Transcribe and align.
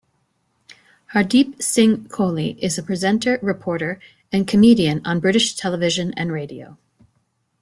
Hardeep 1.13 1.61
Singh 1.61 2.05
Kohli 2.05 2.57
is 2.57 2.75
a 2.75 2.81
presenter, 2.81 3.37
reporter 3.43 3.99
and 4.31 4.47
comedian 4.47 4.99
on 5.05 5.19
British 5.19 5.53
television 5.55 6.11
and 6.17 6.31
radio. 6.31 6.79